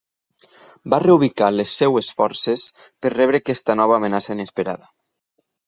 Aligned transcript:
Va 0.93 0.99
reubicar 1.03 1.49
les 1.57 1.73
seves 1.83 2.09
forces 2.23 2.65
per 3.03 3.13
rebre 3.17 3.43
aquesta 3.45 3.79
nova 3.83 3.99
amenaça 4.01 4.37
inesperada. 4.41 4.93